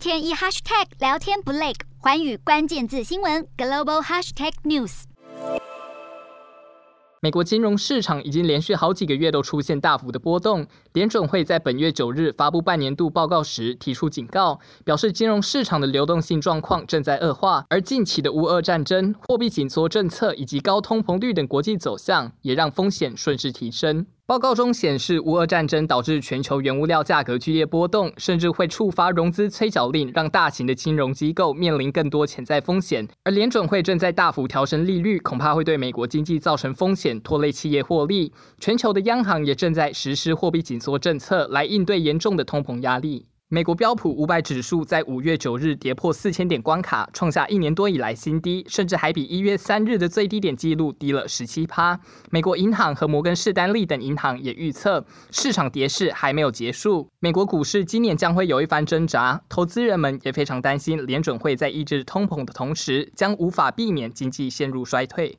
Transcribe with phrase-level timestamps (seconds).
[0.00, 5.02] 天一 hashtag 聊天不累，环宇关键字新闻 global hashtag news。
[7.20, 10.66] 美国金融市场已经连续好几个月都出现大幅的波动。
[10.94, 24.06] 联准会在本月九日发布半年度报告时提出警告，表示金融市场的流动性状况正在恶化，而近期的乌俄战争、货币紧缩政策以及高通膨率等国际走向，也让风险顺势提升。
[24.30, 33.08] 报告中显示，乌俄战争导致全球原物料价格剧烈波动，甚至会触发融资催缴令，让大型的金融机构面临更多潜在风险。
[33.24, 38.32] 而联准会正在大幅调升利率，恐怕会对美国经济造成风险，拖累企业获利。
[38.60, 43.26] 全球的央行也正在实施货币紧缩政策，来应对严重的通膨压力。
[43.52, 51.98] 美国标普五百指数在五月九日跌破四千点关卡，创下一年多以来新低，甚至还比一月三日的最低点记录低了十七趴。
[52.30, 59.42] 美国银行和摩根士丹利等银行也预测，市场跌势还没有结束，美国股市今年将会有一番挣扎。
[59.48, 65.36] 投资人们也非常担心，联准会在抑制通膨的同时，将无法避免经济陷入衰退。